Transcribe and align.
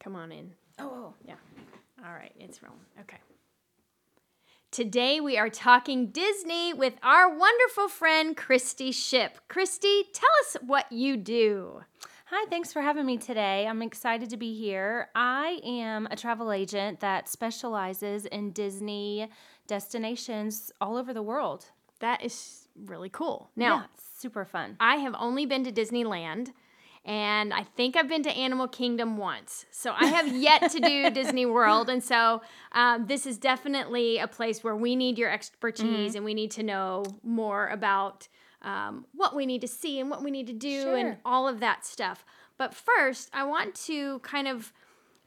Come 0.00 0.16
on 0.16 0.32
in. 0.32 0.50
Oh, 0.78 0.90
oh. 0.92 1.14
Yeah. 1.26 1.34
All 2.04 2.12
right, 2.12 2.32
it's 2.38 2.62
rolling. 2.62 2.80
Okay. 3.00 3.18
Today 4.70 5.20
we 5.20 5.36
are 5.36 5.50
talking 5.50 6.06
Disney 6.06 6.72
with 6.72 6.94
our 7.02 7.28
wonderful 7.28 7.88
friend 7.88 8.34
Kristi 8.34 8.94
Shipp. 8.94 9.38
Kristi, 9.48 10.04
tell 10.12 10.30
us 10.40 10.56
what 10.64 10.90
you 10.90 11.18
do. 11.18 11.82
Hi, 12.26 12.46
thanks 12.48 12.72
for 12.72 12.80
having 12.80 13.04
me 13.04 13.18
today. 13.18 13.66
I'm 13.66 13.82
excited 13.82 14.30
to 14.30 14.36
be 14.38 14.54
here. 14.54 15.08
I 15.14 15.60
am 15.64 16.06
a 16.10 16.16
travel 16.16 16.50
agent 16.50 17.00
that 17.00 17.28
specializes 17.28 18.24
in 18.24 18.52
Disney 18.52 19.28
destinations 19.66 20.72
all 20.80 20.96
over 20.96 21.12
the 21.12 21.22
world. 21.22 21.66
That 21.98 22.24
is 22.24 22.68
really 22.86 23.10
cool. 23.10 23.50
Now, 23.56 23.76
yeah, 23.76 23.82
super 24.18 24.44
fun. 24.46 24.76
I 24.80 24.96
have 24.96 25.14
only 25.18 25.44
been 25.44 25.64
to 25.64 25.72
Disneyland 25.72 26.52
and 27.04 27.54
I 27.54 27.64
think 27.64 27.96
I've 27.96 28.08
been 28.08 28.22
to 28.24 28.30
Animal 28.30 28.68
Kingdom 28.68 29.16
once. 29.16 29.64
So 29.70 29.94
I 29.98 30.06
have 30.06 30.28
yet 30.36 30.70
to 30.72 30.80
do 30.80 31.10
Disney 31.14 31.46
World. 31.46 31.88
And 31.88 32.04
so 32.04 32.42
um, 32.72 33.06
this 33.06 33.26
is 33.26 33.38
definitely 33.38 34.18
a 34.18 34.28
place 34.28 34.62
where 34.62 34.76
we 34.76 34.96
need 34.96 35.18
your 35.18 35.30
expertise 35.30 36.10
mm-hmm. 36.10 36.16
and 36.16 36.24
we 36.24 36.34
need 36.34 36.50
to 36.52 36.62
know 36.62 37.04
more 37.22 37.68
about 37.68 38.28
um, 38.62 39.06
what 39.14 39.34
we 39.34 39.46
need 39.46 39.62
to 39.62 39.68
see 39.68 39.98
and 39.98 40.10
what 40.10 40.22
we 40.22 40.30
need 40.30 40.46
to 40.48 40.52
do 40.52 40.82
sure. 40.82 40.96
and 40.96 41.16
all 41.24 41.48
of 41.48 41.60
that 41.60 41.86
stuff. 41.86 42.24
But 42.58 42.74
first, 42.74 43.30
I 43.32 43.44
want 43.44 43.74
to 43.86 44.18
kind 44.18 44.46
of 44.46 44.72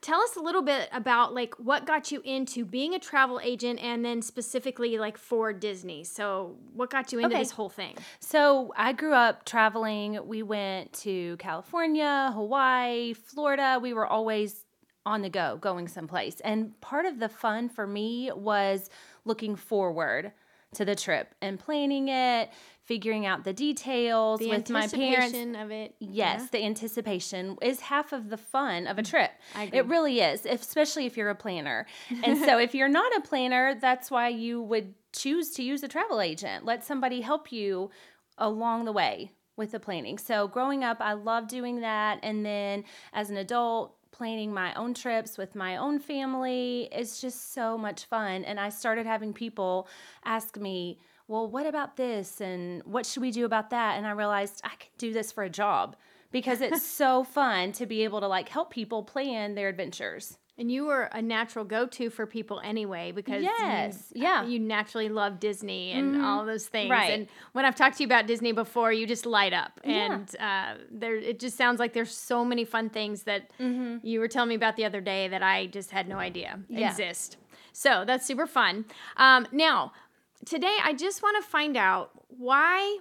tell 0.04 0.22
us 0.22 0.36
a 0.36 0.40
little 0.40 0.62
bit 0.62 0.90
about 0.92 1.34
like 1.34 1.56
what 1.56 1.88
got 1.88 2.12
you 2.12 2.22
into 2.24 2.66
being 2.66 2.94
a 2.94 3.00
travel 3.00 3.40
agent 3.42 3.80
and 3.82 4.06
then 4.06 4.22
specifically 4.22 4.98
like 4.98 5.18
for 5.18 5.54
Disney. 5.54 6.04
So, 6.04 6.58
what 6.74 6.92
got 6.92 7.12
you 7.12 7.20
into 7.20 7.34
okay. 7.34 7.42
this 7.42 7.52
whole 7.52 7.70
thing? 7.70 7.96
So, 8.20 8.74
I 8.78 8.94
grew 8.94 9.14
up 9.14 9.46
traveling. 9.46 10.20
We 10.28 10.44
went 10.44 10.94
to 11.02 11.38
California, 11.38 12.32
Hawaii, 12.34 13.14
Florida. 13.14 13.80
We 13.82 13.94
were 13.94 14.06
always 14.06 14.66
on 15.06 15.22
the 15.22 15.30
go, 15.30 15.58
going 15.60 15.88
someplace. 15.88 16.40
And 16.42 16.80
part 16.82 17.06
of 17.06 17.20
the 17.20 17.30
fun 17.30 17.70
for 17.70 17.88
me 17.88 18.32
was 18.36 18.90
looking 19.26 19.56
forward 19.56 20.34
to 20.76 20.86
the 20.86 20.96
trip 20.96 21.34
and 21.42 21.60
planning 21.60 22.10
it, 22.10 22.50
figuring 22.84 23.26
out 23.26 23.44
the 23.44 23.54
details 23.54 24.40
the 24.40 24.50
with 24.50 24.70
my 24.70 24.88
parents. 24.88 25.38
of 25.58 25.72
it. 25.72 25.96
Yes, 26.00 26.42
yeah. 26.42 26.48
the 26.52 26.66
anticipation 26.66 27.58
is 27.62 27.80
half 27.80 28.12
of 28.14 28.30
the 28.30 28.38
fun 28.38 28.88
of 28.88 28.98
a 28.98 29.02
mm-hmm. 29.02 29.10
trip. 29.10 29.32
It 29.72 29.86
really 29.86 30.20
is, 30.20 30.46
especially 30.46 31.06
if 31.06 31.18
you're 31.18 31.30
a 31.30 31.36
planner. 31.36 31.86
and 32.24 32.38
so 32.40 32.58
if 32.58 32.76
you're 32.76 32.90
not 32.90 33.16
a 33.18 33.22
planner, 33.22 33.76
that's 33.76 34.12
why 34.12 34.30
you 34.30 34.62
would 34.62 34.94
choose 35.14 35.52
to 35.52 35.64
use 35.64 35.84
a 35.84 35.88
travel 35.88 36.22
agent. 36.22 36.66
Let 36.66 36.84
somebody 36.84 37.22
help 37.22 37.52
you 37.52 37.92
along 38.38 38.86
the 38.86 38.92
way 38.92 39.32
with 39.56 39.72
the 39.72 39.80
planning. 39.80 40.18
So 40.18 40.48
growing 40.48 40.84
up, 40.84 40.98
I 41.00 41.14
loved 41.14 41.50
doing 41.50 41.82
that 41.82 42.20
and 42.24 42.46
then 42.46 42.84
as 43.14 43.30
an 43.30 43.38
adult 43.38 43.96
planning 44.14 44.54
my 44.54 44.74
own 44.76 44.94
trips 44.94 45.38
with 45.38 45.56
my 45.56 45.76
own 45.76 46.00
family 46.00 46.88
is 46.92 47.20
just 47.20 47.54
so 47.54 47.78
much 47.78 48.06
fun 48.06 48.46
and 48.46 48.60
I 48.60 48.70
started 48.70 49.06
having 49.06 49.34
people 49.34 49.88
ask 50.24 50.56
me 50.58 51.00
well, 51.28 51.48
what 51.48 51.66
about 51.66 51.96
this? 51.96 52.42
And 52.42 52.84
what 52.84 53.06
should 53.06 53.22
we 53.22 53.32
do 53.32 53.46
about 53.46 53.70
that? 53.70 53.98
And 53.98 54.06
I 54.06 54.12
realized 54.12 54.62
I 54.64 54.76
could 54.76 54.90
do 54.98 55.14
this 55.14 55.32
for 55.32 55.44
a 55.44 55.50
job 55.50 55.96
because 56.32 56.62
it's 56.62 56.86
so 56.86 57.24
fun 57.24 57.72
to 57.74 57.86
be 57.86 58.04
able 58.04 58.20
to 58.20 58.28
like 58.28 58.50
help 58.50 58.72
people 58.72 59.04
plan 59.04 59.56
their 59.56 59.70
adventures. 59.70 60.38
And 60.56 60.72
you 60.72 60.86
were 60.86 61.10
a 61.12 61.20
natural 61.20 61.66
go 61.66 61.88
to 61.88 62.12
for 62.12 62.28
people 62.28 62.62
anyway 62.64 63.12
because 63.12 63.42
yes, 63.42 64.12
you, 64.14 64.22
yeah, 64.22 64.46
you 64.46 64.60
naturally 64.60 65.10
love 65.10 65.40
Disney 65.40 65.92
and 65.92 66.14
mm-hmm. 66.14 66.24
all 66.24 66.46
those 66.46 66.68
things. 66.68 66.92
Right. 66.92 67.12
And 67.12 67.28
when 67.54 67.66
I've 67.66 67.74
talked 67.74 67.98
to 67.98 68.04
you 68.04 68.08
about 68.08 68.28
Disney 68.28 68.52
before, 68.52 68.94
you 68.94 69.08
just 69.08 69.26
light 69.26 69.54
up, 69.54 69.80
and 69.84 70.30
yeah. 70.36 70.76
uh, 70.76 70.78
there 70.92 71.16
it 71.16 71.40
just 71.40 71.58
sounds 71.58 71.80
like 71.80 71.94
there's 71.94 72.16
so 72.16 72.46
many 72.46 72.66
fun 72.66 72.92
things 72.92 73.24
that 73.24 73.50
mm-hmm. 73.60 74.06
you 74.06 74.20
were 74.20 74.28
telling 74.28 74.50
me 74.50 74.56
about 74.56 74.76
the 74.76 74.86
other 74.86 75.02
day 75.02 75.28
that 75.28 75.42
I 75.42 75.66
just 75.66 75.90
had 75.90 76.08
no 76.08 76.18
idea 76.18 76.60
yeah. 76.70 76.92
exist. 76.92 77.38
So 77.72 78.04
that's 78.06 78.24
super 78.26 78.46
fun. 78.46 78.86
Um, 79.18 79.48
now, 79.52 79.92
today 80.46 80.76
I 80.84 80.94
just 80.94 81.24
want 81.24 81.44
to 81.44 81.50
find 81.50 81.76
out 81.76 82.12
why, 82.28 83.00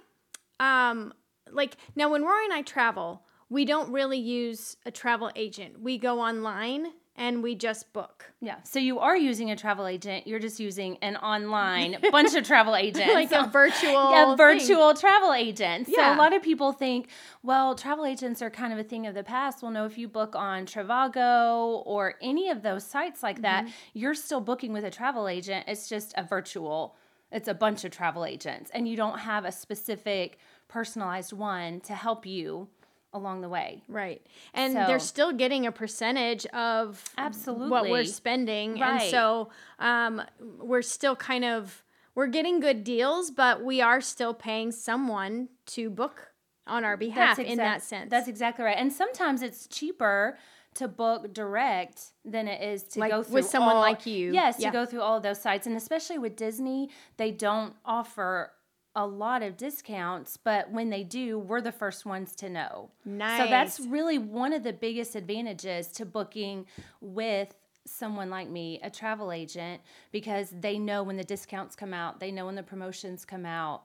um, 0.59 1.13
like 1.51 1.77
now 1.95 2.09
when 2.09 2.23
Rory 2.23 2.45
and 2.45 2.53
I 2.53 2.63
travel, 2.63 3.21
we 3.49 3.65
don't 3.65 3.91
really 3.91 4.17
use 4.17 4.75
a 4.87 4.91
travel 4.91 5.29
agent. 5.35 5.79
We 5.79 5.99
go 5.99 6.19
online 6.19 6.87
and 7.15 7.43
we 7.43 7.53
just 7.53 7.93
book. 7.93 8.33
Yeah. 8.41 8.57
So 8.63 8.79
you 8.79 8.99
are 8.99 9.15
using 9.15 9.51
a 9.51 9.55
travel 9.55 9.85
agent. 9.85 10.25
You're 10.25 10.39
just 10.39 10.59
using 10.59 10.97
an 11.01 11.15
online 11.17 11.97
bunch 12.11 12.33
of 12.35 12.43
travel 12.45 12.75
agents. 12.75 13.13
like 13.13 13.31
a 13.31 13.47
virtual 13.47 14.11
Yeah, 14.11 14.35
virtual 14.35 14.93
thing. 14.93 15.01
travel 15.01 15.33
agent. 15.33 15.87
So 15.87 15.93
yeah. 15.95 16.15
a 16.15 16.17
lot 16.17 16.33
of 16.33 16.41
people 16.41 16.71
think, 16.71 17.09
well, 17.43 17.75
travel 17.75 18.05
agents 18.05 18.41
are 18.41 18.49
kind 18.49 18.73
of 18.73 18.79
a 18.79 18.83
thing 18.83 19.05
of 19.05 19.13
the 19.13 19.23
past. 19.23 19.61
Well, 19.61 19.71
no, 19.71 19.85
if 19.85 19.97
you 19.97 20.07
book 20.07 20.35
on 20.35 20.65
Trivago 20.65 21.83
or 21.85 22.15
any 22.21 22.49
of 22.49 22.63
those 22.63 22.83
sites 22.83 23.21
like 23.21 23.41
that, 23.43 23.65
mm-hmm. 23.65 23.73
you're 23.93 24.15
still 24.15 24.41
booking 24.41 24.73
with 24.73 24.83
a 24.83 24.91
travel 24.91 25.27
agent. 25.27 25.65
It's 25.67 25.87
just 25.87 26.13
a 26.17 26.23
virtual 26.23 26.95
it's 27.31 27.47
a 27.47 27.53
bunch 27.53 27.83
of 27.83 27.89
travel 27.89 28.25
agents 28.25 28.69
and 28.75 28.87
you 28.87 28.95
don't 28.95 29.17
have 29.17 29.43
a 29.43 29.51
specific 29.51 30.37
personalized 30.67 31.33
one 31.33 31.79
to 31.81 31.95
help 31.95 32.27
you 32.27 32.67
along 33.13 33.41
the 33.41 33.49
way. 33.49 33.83
Right. 33.87 34.21
And 34.53 34.73
so, 34.73 34.85
they're 34.87 34.99
still 34.99 35.31
getting 35.31 35.65
a 35.65 35.71
percentage 35.71 36.45
of 36.47 37.03
absolutely 37.17 37.69
what 37.69 37.89
we're 37.89 38.05
spending. 38.05 38.79
Right. 38.79 39.01
And 39.01 39.11
so 39.11 39.49
um, 39.79 40.21
we're 40.59 40.81
still 40.81 41.15
kind 41.15 41.45
of 41.45 41.83
we're 42.15 42.27
getting 42.27 42.59
good 42.59 42.83
deals, 42.83 43.31
but 43.31 43.63
we 43.63 43.81
are 43.81 44.01
still 44.01 44.33
paying 44.33 44.71
someone 44.71 45.49
to 45.67 45.89
book 45.89 46.33
on 46.67 46.85
our 46.85 46.95
behalf 46.95 47.39
exact, 47.39 47.49
in 47.49 47.57
that 47.57 47.81
sense. 47.81 48.09
That's 48.09 48.27
exactly 48.27 48.65
right. 48.65 48.77
And 48.77 48.91
sometimes 48.91 49.41
it's 49.41 49.67
cheaper 49.67 50.37
to 50.75 50.87
book 50.87 51.33
direct 51.33 52.05
than 52.25 52.47
it 52.47 52.61
is 52.61 52.83
to 52.83 52.99
like 52.99 53.11
go 53.11 53.23
through 53.23 53.33
with 53.35 53.45
someone 53.45 53.75
all, 53.75 53.81
like 53.81 54.05
you. 54.05 54.33
Yes, 54.33 54.55
yeah. 54.59 54.69
to 54.69 54.73
go 54.73 54.85
through 54.85 55.01
all 55.01 55.17
of 55.17 55.23
those 55.23 55.41
sites, 55.41 55.67
and 55.67 55.75
especially 55.75 56.17
with 56.17 56.35
Disney, 56.35 56.89
they 57.17 57.31
don't 57.31 57.75
offer 57.85 58.51
a 58.95 59.05
lot 59.05 59.41
of 59.41 59.57
discounts, 59.57 60.37
but 60.37 60.71
when 60.71 60.89
they 60.89 61.03
do, 61.03 61.39
we're 61.39 61.61
the 61.61 61.71
first 61.71 62.05
ones 62.05 62.35
to 62.35 62.49
know. 62.49 62.91
Nice. 63.05 63.41
So 63.41 63.49
that's 63.49 63.79
really 63.79 64.17
one 64.17 64.53
of 64.53 64.63
the 64.63 64.73
biggest 64.73 65.15
advantages 65.15 65.87
to 65.93 66.05
booking 66.05 66.67
with 67.01 67.55
someone 67.85 68.29
like 68.29 68.49
me, 68.49 68.79
a 68.83 68.89
travel 68.89 69.31
agent, 69.31 69.81
because 70.11 70.53
they 70.57 70.77
know 70.77 71.03
when 71.03 71.17
the 71.17 71.23
discounts 71.23 71.75
come 71.75 71.93
out, 71.93 72.19
they 72.19 72.31
know 72.31 72.45
when 72.45 72.55
the 72.55 72.63
promotions 72.63 73.25
come 73.25 73.45
out, 73.45 73.83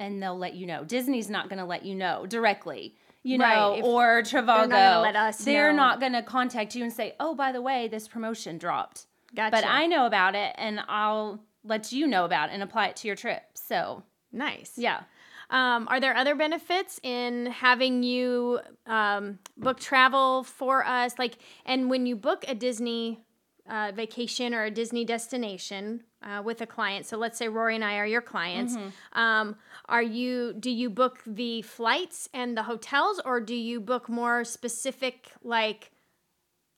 and 0.00 0.22
they'll 0.22 0.38
let 0.38 0.54
you 0.54 0.66
know. 0.66 0.82
Disney's 0.82 1.30
not 1.30 1.48
going 1.48 1.58
to 1.58 1.64
let 1.64 1.84
you 1.84 1.94
know 1.94 2.26
directly 2.26 2.96
you 3.22 3.38
know, 3.38 3.44
right. 3.44 3.82
or 3.84 4.22
Trivago. 4.22 4.68
They're 4.68 4.68
not 4.68 5.02
let 5.02 5.16
us. 5.16 5.44
They're 5.44 5.72
know. 5.72 5.76
not 5.76 6.00
going 6.00 6.12
to 6.12 6.22
contact 6.22 6.74
you 6.74 6.82
and 6.82 6.92
say, 6.92 7.14
"Oh, 7.20 7.34
by 7.34 7.52
the 7.52 7.62
way, 7.62 7.88
this 7.88 8.08
promotion 8.08 8.58
dropped." 8.58 9.06
Gotcha. 9.34 9.50
But 9.52 9.64
I 9.64 9.86
know 9.86 10.06
about 10.06 10.34
it, 10.34 10.54
and 10.58 10.80
I'll 10.88 11.40
let 11.64 11.92
you 11.92 12.06
know 12.06 12.24
about 12.24 12.50
it 12.50 12.54
and 12.54 12.62
apply 12.62 12.88
it 12.88 12.96
to 12.96 13.06
your 13.06 13.16
trip. 13.16 13.42
So 13.54 14.02
nice. 14.32 14.72
Yeah. 14.76 15.02
Um, 15.50 15.86
are 15.88 16.00
there 16.00 16.16
other 16.16 16.34
benefits 16.34 16.98
in 17.02 17.46
having 17.46 18.02
you 18.02 18.60
um, 18.86 19.38
book 19.56 19.78
travel 19.78 20.44
for 20.44 20.84
us? 20.84 21.18
Like, 21.18 21.36
and 21.66 21.90
when 21.90 22.06
you 22.06 22.16
book 22.16 22.44
a 22.48 22.54
Disney 22.54 23.20
uh, 23.68 23.92
vacation 23.94 24.54
or 24.54 24.64
a 24.64 24.70
Disney 24.70 25.04
destination 25.04 26.02
uh, 26.22 26.42
with 26.44 26.60
a 26.60 26.66
client. 26.66 27.06
So 27.06 27.16
let's 27.16 27.38
say 27.38 27.48
Rory 27.48 27.74
and 27.74 27.84
I 27.84 27.96
are 27.96 28.06
your 28.06 28.22
clients. 28.22 28.76
Mm-hmm. 28.76 29.18
Um, 29.18 29.56
are 29.88 30.02
you? 30.02 30.54
Do 30.58 30.70
you 30.70 30.90
book 30.90 31.20
the 31.26 31.62
flights 31.62 32.28
and 32.34 32.56
the 32.56 32.64
hotels, 32.64 33.20
or 33.24 33.40
do 33.40 33.54
you 33.54 33.80
book 33.80 34.08
more 34.08 34.44
specific 34.44 35.32
like? 35.42 35.90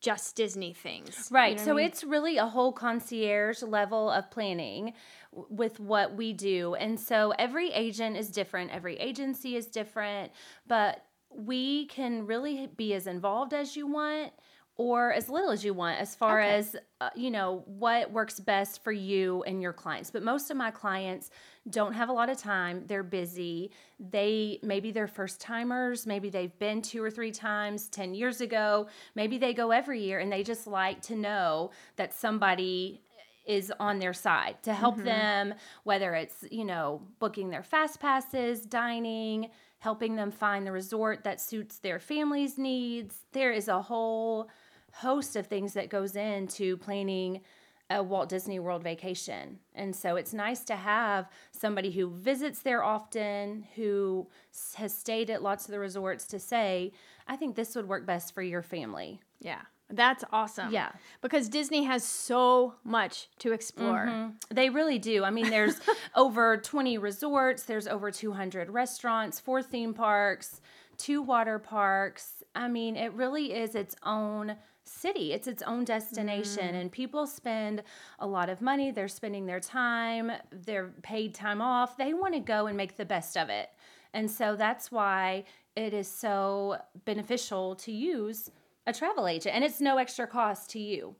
Just 0.04 0.36
Disney 0.36 0.74
things. 0.74 1.28
Right. 1.30 1.52
You 1.52 1.56
know 1.56 1.64
so 1.64 1.72
I 1.72 1.76
mean? 1.76 1.86
it's 1.86 2.04
really 2.04 2.36
a 2.36 2.46
whole 2.46 2.72
concierge 2.72 3.62
level 3.62 4.10
of 4.10 4.30
planning 4.30 4.92
with 5.32 5.80
what 5.80 6.14
we 6.14 6.34
do. 6.34 6.74
And 6.74 7.00
so 7.00 7.32
every 7.38 7.72
agent 7.72 8.18
is 8.18 8.28
different, 8.28 8.70
every 8.70 8.96
agency 8.96 9.56
is 9.56 9.66
different, 9.66 10.30
but 10.66 11.06
we 11.34 11.86
can 11.86 12.26
really 12.26 12.68
be 12.76 12.92
as 12.92 13.06
involved 13.06 13.54
as 13.54 13.76
you 13.76 13.86
want 13.86 14.32
or 14.76 15.12
as 15.12 15.28
little 15.30 15.50
as 15.50 15.64
you 15.64 15.72
want 15.72 15.98
as 15.98 16.14
far 16.14 16.40
okay. 16.40 16.54
as 16.56 16.76
uh, 17.00 17.10
you 17.14 17.30
know 17.30 17.62
what 17.66 18.12
works 18.12 18.38
best 18.40 18.82
for 18.84 18.92
you 18.92 19.42
and 19.44 19.62
your 19.62 19.72
clients 19.72 20.10
but 20.10 20.22
most 20.22 20.50
of 20.50 20.56
my 20.56 20.70
clients 20.70 21.30
don't 21.70 21.94
have 21.94 22.08
a 22.08 22.12
lot 22.12 22.28
of 22.28 22.36
time 22.36 22.84
they're 22.86 23.02
busy. 23.02 23.70
They 23.98 24.58
maybe 24.62 24.90
they're 24.90 25.08
first 25.08 25.40
timers 25.40 26.06
maybe 26.06 26.30
they've 26.30 26.58
been 26.58 26.82
two 26.82 27.02
or 27.02 27.10
three 27.10 27.32
times 27.32 27.88
10 27.88 28.14
years 28.14 28.40
ago. 28.40 28.88
Maybe 29.14 29.38
they 29.38 29.54
go 29.54 29.70
every 29.70 30.02
year 30.02 30.18
and 30.18 30.30
they 30.30 30.42
just 30.42 30.66
like 30.66 31.00
to 31.02 31.16
know 31.16 31.70
that 31.96 32.12
somebody 32.12 33.00
is 33.46 33.72
on 33.78 33.98
their 33.98 34.14
side 34.14 34.56
to 34.62 34.72
help 34.72 34.96
mm-hmm. 34.96 35.04
them 35.04 35.54
whether 35.84 36.14
it's 36.14 36.44
you 36.50 36.64
know 36.64 37.02
booking 37.18 37.50
their 37.50 37.62
fast 37.62 38.00
passes 38.00 38.62
dining 38.62 39.50
helping 39.84 40.16
them 40.16 40.30
find 40.30 40.66
the 40.66 40.72
resort 40.72 41.24
that 41.24 41.38
suits 41.38 41.76
their 41.76 41.98
family's 41.98 42.56
needs. 42.56 43.16
There 43.32 43.52
is 43.52 43.68
a 43.68 43.82
whole 43.82 44.48
host 44.94 45.36
of 45.36 45.46
things 45.46 45.74
that 45.74 45.90
goes 45.90 46.16
into 46.16 46.78
planning 46.78 47.42
a 47.90 48.02
Walt 48.02 48.28
Disney 48.28 48.58
World 48.58 48.82
vacation. 48.82 49.58
And 49.74 49.94
so 49.94 50.16
it's 50.16 50.32
nice 50.32 50.64
to 50.64 50.76
have 50.76 51.28
somebody 51.52 51.90
who 51.90 52.10
visits 52.10 52.60
there 52.60 52.82
often, 52.82 53.66
who 53.76 54.28
has 54.76 54.96
stayed 54.96 55.30
at 55.30 55.42
lots 55.42 55.66
of 55.66 55.70
the 55.70 55.78
resorts 55.78 56.26
to 56.28 56.38
say, 56.38 56.92
I 57.28 57.36
think 57.36 57.56
this 57.56 57.74
would 57.76 57.88
work 57.88 58.06
best 58.06 58.34
for 58.34 58.42
your 58.42 58.62
family. 58.62 59.20
Yeah. 59.40 59.60
That's 59.90 60.24
awesome. 60.32 60.72
Yeah. 60.72 60.92
Because 61.20 61.48
Disney 61.48 61.84
has 61.84 62.02
so 62.02 62.74
much 62.84 63.28
to 63.40 63.52
explore. 63.52 64.06
Mm-hmm. 64.06 64.54
They 64.54 64.70
really 64.70 64.98
do. 64.98 65.24
I 65.24 65.30
mean, 65.30 65.50
there's 65.50 65.78
over 66.16 66.56
20 66.56 66.96
resorts, 66.98 67.64
there's 67.64 67.86
over 67.86 68.10
200 68.10 68.70
restaurants, 68.70 69.40
four 69.40 69.62
theme 69.62 69.92
parks, 69.92 70.62
two 70.96 71.20
water 71.20 71.58
parks. 71.58 72.42
I 72.54 72.68
mean, 72.68 72.96
it 72.96 73.12
really 73.12 73.52
is 73.52 73.74
its 73.74 73.94
own 74.02 74.56
city. 74.84 75.32
It's 75.32 75.46
its 75.46 75.62
own 75.62 75.84
destination 75.84 76.74
mm. 76.74 76.80
and 76.80 76.92
people 76.92 77.26
spend 77.26 77.82
a 78.18 78.26
lot 78.26 78.48
of 78.48 78.60
money. 78.60 78.90
They're 78.90 79.08
spending 79.08 79.46
their 79.46 79.60
time, 79.60 80.30
their 80.50 80.88
paid 81.02 81.34
time 81.34 81.60
off. 81.60 81.96
They 81.96 82.14
want 82.14 82.34
to 82.34 82.40
go 82.40 82.66
and 82.66 82.76
make 82.76 82.96
the 82.96 83.04
best 83.04 83.36
of 83.36 83.48
it. 83.48 83.70
And 84.12 84.30
so 84.30 84.56
that's 84.56 84.92
why 84.92 85.44
it 85.74 85.92
is 85.92 86.08
so 86.08 86.78
beneficial 87.04 87.74
to 87.76 87.92
use 87.92 88.50
a 88.86 88.92
travel 88.92 89.26
agent 89.26 89.54
and 89.54 89.64
it's 89.64 89.80
no 89.80 89.96
extra 89.96 90.26
cost 90.26 90.70
to 90.70 90.78
you 90.78 91.16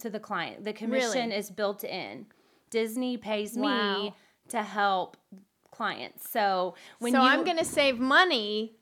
to 0.00 0.10
the 0.10 0.20
client. 0.20 0.64
The 0.64 0.72
commission 0.72 1.28
Really? 1.28 1.36
is 1.36 1.50
built 1.50 1.84
in. 1.84 2.26
Disney 2.70 3.16
pays 3.16 3.54
Wow. 3.54 4.02
me 4.02 4.14
to 4.48 4.62
help 4.62 5.16
clients. 5.70 6.28
So 6.28 6.74
when 6.98 7.12
so 7.12 7.20
you 7.20 7.28
I'm 7.28 7.44
going 7.44 7.58
to 7.58 7.64
save 7.64 7.98
money 7.98 8.76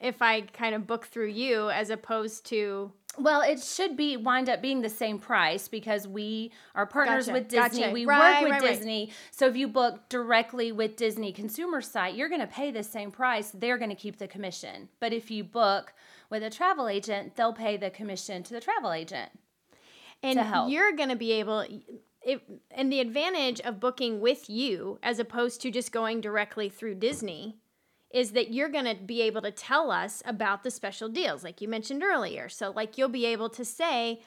if 0.00 0.22
I 0.22 0.42
kind 0.42 0.74
of 0.74 0.86
book 0.86 1.06
through 1.06 1.28
you 1.28 1.70
as 1.70 1.90
opposed 1.90 2.46
to 2.46 2.92
Well, 3.18 3.42
it 3.42 3.60
should 3.62 3.96
be 3.96 4.16
wind 4.16 4.48
up 4.48 4.62
being 4.62 4.80
the 4.82 4.88
same 4.88 5.18
price 5.18 5.68
because 5.68 6.06
we 6.08 6.52
are 6.74 6.86
partners 6.86 7.26
Gotcha, 7.26 7.32
with 7.38 7.48
Disney. 7.48 7.80
gotcha. 7.80 7.92
We 7.92 8.06
Right, 8.06 8.34
work 8.34 8.42
with 8.44 8.52
right, 8.52 8.62
right. 8.62 8.76
Disney. 8.78 9.12
So 9.30 9.46
if 9.46 9.56
you 9.56 9.68
book 9.68 10.08
directly 10.08 10.72
with 10.72 10.96
Disney 10.96 11.32
consumer 11.32 11.80
site, 11.80 12.14
you're 12.14 12.28
going 12.28 12.40
to 12.40 12.46
pay 12.46 12.70
the 12.70 12.82
same 12.84 13.10
price. 13.10 13.50
They're 13.50 13.78
going 13.78 13.90
to 13.90 13.96
keep 13.96 14.18
the 14.18 14.28
commission. 14.28 14.88
But 15.00 15.12
if 15.12 15.30
you 15.30 15.44
book 15.44 15.92
with 16.30 16.42
a 16.42 16.50
travel 16.50 16.88
agent, 16.88 17.36
they'll 17.36 17.52
pay 17.52 17.76
the 17.76 17.90
commission 17.90 18.42
to 18.44 18.54
the 18.54 18.60
travel 18.60 18.92
agent. 18.92 19.30
and 20.22 20.70
you're 20.70 20.92
going 20.92 21.08
to 21.08 21.16
be 21.16 21.32
able 21.32 21.66
if 22.22 22.42
and 22.70 22.92
the 22.92 23.00
advantage 23.00 23.60
of 23.62 23.80
booking 23.80 24.20
with 24.20 24.50
you 24.50 24.98
as 25.02 25.18
opposed 25.18 25.62
to 25.62 25.70
just 25.70 25.90
going 25.90 26.20
directly 26.20 26.68
through 26.68 26.94
Disney 26.96 27.56
is 28.10 28.32
that 28.32 28.52
you're 28.52 28.68
going 28.68 28.84
to 28.84 28.94
be 28.94 29.22
able 29.22 29.42
to 29.42 29.50
tell 29.50 29.90
us 29.90 30.22
about 30.26 30.62
the 30.62 30.70
special 30.70 31.08
deals 31.08 31.44
like 31.44 31.60
you 31.60 31.68
mentioned 31.68 32.02
earlier. 32.02 32.48
So 32.48 32.70
like 32.70 32.98
you'll 32.98 33.08
be 33.08 33.26
able 33.26 33.50
to 33.50 33.64
say 33.64 34.20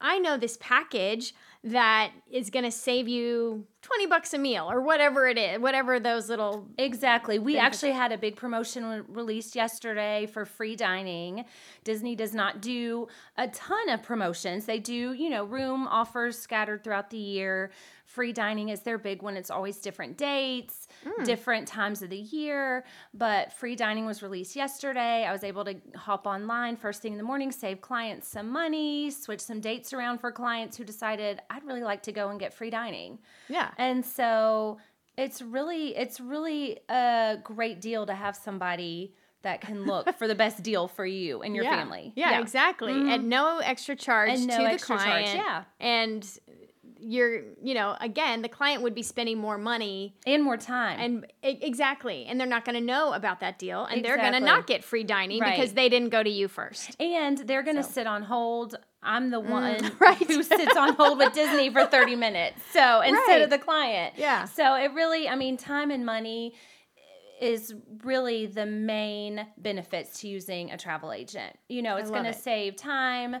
I 0.00 0.18
know 0.18 0.36
this 0.36 0.56
package 0.60 1.34
that 1.62 2.12
is 2.30 2.50
going 2.50 2.64
to 2.64 2.70
save 2.70 3.06
you 3.06 3.66
20 3.82 4.06
bucks 4.06 4.34
a 4.34 4.38
meal 4.38 4.70
or 4.70 4.80
whatever 4.80 5.26
it 5.26 5.38
is, 5.38 5.58
whatever 5.58 5.98
those 5.98 6.28
little 6.28 6.68
Exactly. 6.76 7.38
We 7.38 7.56
actually 7.56 7.92
had 7.92 8.12
a 8.12 8.18
big 8.18 8.36
promotion 8.36 8.84
re- 8.84 9.02
released 9.08 9.56
yesterday 9.56 10.26
for 10.26 10.44
free 10.44 10.76
dining. 10.76 11.46
Disney 11.82 12.14
does 12.14 12.34
not 12.34 12.60
do 12.60 13.08
a 13.38 13.48
ton 13.48 13.88
of 13.88 14.02
promotions. 14.02 14.66
They 14.66 14.78
do, 14.78 15.14
you 15.14 15.30
know, 15.30 15.44
room 15.44 15.86
offers 15.88 16.38
scattered 16.38 16.84
throughout 16.84 17.08
the 17.10 17.16
year. 17.16 17.70
Free 18.04 18.32
dining 18.32 18.70
is 18.70 18.80
their 18.80 18.98
big 18.98 19.22
one. 19.22 19.36
It's 19.36 19.52
always 19.52 19.78
different 19.78 20.18
dates, 20.18 20.88
hmm. 21.04 21.22
different 21.22 21.68
times 21.68 22.02
of 22.02 22.10
the 22.10 22.16
year. 22.18 22.84
But 23.14 23.52
free 23.52 23.76
dining 23.76 24.04
was 24.04 24.20
released 24.20 24.56
yesterday. 24.56 25.24
I 25.24 25.30
was 25.30 25.44
able 25.44 25.64
to 25.64 25.76
hop 25.94 26.26
online 26.26 26.76
first 26.76 27.02
thing 27.02 27.12
in 27.12 27.18
the 27.18 27.24
morning, 27.24 27.52
save 27.52 27.80
clients 27.80 28.26
some 28.26 28.50
money, 28.50 29.12
switch 29.12 29.40
some 29.40 29.60
dates 29.60 29.92
around 29.92 30.18
for 30.18 30.32
clients 30.32 30.76
who 30.76 30.82
decided 30.82 31.40
I'd 31.50 31.64
really 31.64 31.84
like 31.84 32.02
to 32.02 32.12
go 32.12 32.30
and 32.30 32.40
get 32.40 32.52
free 32.52 32.70
dining. 32.70 33.20
yeah. 33.48 33.69
And 33.78 34.04
so 34.04 34.78
it's 35.16 35.42
really 35.42 35.96
it's 35.96 36.20
really 36.20 36.80
a 36.88 37.38
great 37.42 37.80
deal 37.80 38.06
to 38.06 38.14
have 38.14 38.36
somebody 38.36 39.14
that 39.42 39.60
can 39.60 39.86
look 39.86 40.14
for 40.18 40.28
the 40.28 40.34
best 40.34 40.62
deal 40.62 40.86
for 40.88 41.06
you 41.06 41.42
and 41.42 41.54
your 41.54 41.64
yeah. 41.64 41.76
family. 41.76 42.12
Yeah, 42.14 42.40
exactly. 42.40 42.92
At 42.92 43.20
mm-hmm. 43.20 43.28
no 43.28 43.58
extra 43.58 43.96
charge 43.96 44.30
And 44.30 44.46
no 44.46 44.56
to 44.56 44.62
the 44.62 44.68
extra 44.68 44.96
charge, 44.96 45.08
client. 45.08 45.36
yeah. 45.38 45.64
And 45.78 46.38
you're, 47.02 47.42
you 47.62 47.74
know, 47.74 47.96
again, 48.00 48.42
the 48.42 48.48
client 48.48 48.82
would 48.82 48.94
be 48.94 49.02
spending 49.02 49.38
more 49.38 49.56
money 49.58 50.14
And 50.26 50.42
more 50.42 50.56
time. 50.56 51.00
and 51.00 51.26
exactly, 51.42 52.26
and 52.26 52.38
they're 52.38 52.46
not 52.46 52.64
going 52.64 52.74
to 52.76 52.84
know 52.84 53.12
about 53.12 53.40
that 53.40 53.58
deal 53.58 53.84
and 53.86 54.04
they're 54.04 54.16
going 54.16 54.34
to 54.34 54.40
not 54.40 54.66
get 54.66 54.84
free 54.84 55.04
dining 55.04 55.40
Right. 55.40 55.56
because 55.56 55.72
they 55.72 55.88
didn't 55.88 56.10
go 56.10 56.22
to 56.22 56.30
you 56.30 56.48
first. 56.48 56.96
And 57.00 57.38
they're 57.38 57.62
gonna 57.62 57.82
sit 57.82 58.06
on 58.06 58.22
hold. 58.22 58.76
I'm 59.02 59.30
the 59.30 59.40
one 59.40 59.78
Mm, 59.78 60.00
right. 60.00 60.16
who 60.18 60.42
sits 60.42 60.76
on 60.76 60.94
hold 60.94 61.18
with 61.18 61.32
Disney 61.32 61.70
for 61.70 61.86
30 61.86 62.16
minutes. 62.16 62.60
So 62.72 63.00
instead 63.00 63.26
Right. 63.28 63.42
of 63.42 63.50
the 63.50 63.58
client. 63.58 64.14
Yeah. 64.18 64.44
So 64.44 64.74
it 64.74 64.92
really, 64.92 65.28
I 65.28 65.36
mean, 65.36 65.56
time 65.56 65.90
and 65.90 66.04
money 66.04 66.54
is 67.40 67.74
really 68.04 68.44
the 68.46 68.66
main 68.66 69.46
benefits 69.56 70.20
to 70.20 70.28
using 70.28 70.70
a 70.70 70.76
travel 70.76 71.12
agent. 71.12 71.56
You 71.68 71.80
know, 71.80 71.96
it's 71.96 72.10
going 72.10 72.24
to 72.24 72.34
save 72.34 72.76
time. 72.76 73.36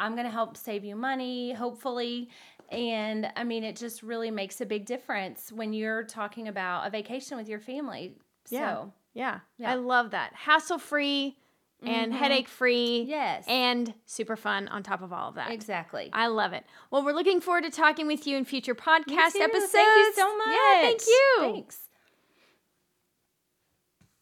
I'm 0.00 0.12
going 0.14 0.24
to 0.24 0.30
help 0.32 0.56
save 0.56 0.82
you 0.84 0.96
money, 0.96 1.52
hopefully. 1.52 2.30
And 2.70 3.30
I 3.36 3.44
mean, 3.44 3.64
it 3.64 3.76
just 3.76 4.02
really 4.02 4.30
makes 4.30 4.60
a 4.60 4.66
big 4.66 4.86
difference 4.86 5.52
when 5.52 5.72
you're 5.72 6.04
talking 6.04 6.48
about 6.48 6.86
a 6.86 6.90
vacation 6.90 7.36
with 7.36 7.48
your 7.48 7.60
family. 7.60 8.14
Yeah. 8.50 8.74
So, 8.74 8.92
Yeah. 9.14 9.40
Yeah. 9.58 9.72
I 9.72 9.74
love 9.74 10.10
that. 10.10 10.32
Hassle 10.34 10.78
free 10.78 11.36
and 11.82 12.12
mm-hmm. 12.12 12.18
headache 12.18 12.48
free. 12.48 13.04
Yes. 13.08 13.44
And 13.48 13.94
super 14.06 14.36
fun 14.36 14.68
on 14.68 14.82
top 14.82 15.02
of 15.02 15.12
all 15.12 15.28
of 15.30 15.34
that. 15.36 15.50
exactly. 15.50 16.10
I 16.12 16.28
love 16.28 16.52
it. 16.52 16.64
Well, 16.90 17.04
we're 17.04 17.12
looking 17.12 17.40
forward 17.40 17.64
to 17.64 17.70
talking 17.70 18.06
with 18.06 18.26
you 18.26 18.36
in 18.36 18.44
future 18.44 18.74
podcast 18.74 19.36
episodes. 19.40 19.72
Thank 19.72 20.06
you 20.06 20.12
so 20.14 20.36
much. 20.36 20.48
Yeah, 20.48 20.82
thank 20.82 21.06
you. 21.06 21.36
Thanks. 21.40 21.78